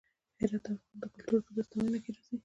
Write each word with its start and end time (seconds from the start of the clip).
هرات 0.39 0.63
د 0.65 0.67
افغان 0.79 1.09
کلتور 1.15 1.39
په 1.45 1.51
داستانونو 1.57 1.97
کې 2.03 2.09
راځي. 2.15 2.35